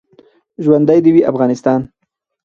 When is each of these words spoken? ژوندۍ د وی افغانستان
ژوندۍ 0.63 0.99
د 1.05 1.07
وی 1.15 1.21
افغانستان 1.31 1.81